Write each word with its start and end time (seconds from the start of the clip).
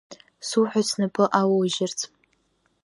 Суҳәоит 0.47 0.87
снапы 0.91 1.23
ауужьырц! 1.39 1.99